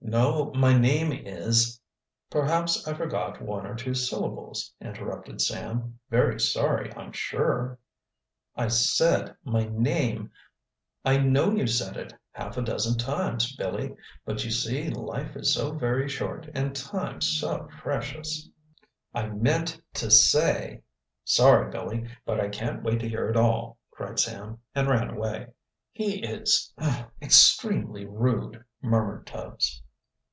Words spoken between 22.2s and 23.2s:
but I can't wait to